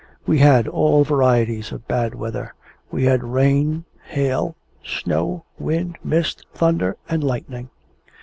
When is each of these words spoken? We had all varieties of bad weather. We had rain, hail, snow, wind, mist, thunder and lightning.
We 0.25 0.39
had 0.39 0.67
all 0.67 1.03
varieties 1.03 1.71
of 1.71 1.87
bad 1.87 2.15
weather. 2.15 2.55
We 2.89 3.03
had 3.03 3.23
rain, 3.23 3.85
hail, 4.05 4.55
snow, 4.83 5.45
wind, 5.59 5.99
mist, 6.03 6.47
thunder 6.55 6.97
and 7.07 7.23
lightning. 7.23 7.69